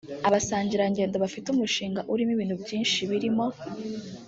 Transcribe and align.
Abasangirangendo 0.27 1.15
bafite 1.23 1.47
umushinga 1.49 2.01
urimo 2.13 2.31
ibintu 2.35 2.55
byinshi 2.63 2.99
birimo 3.09 3.45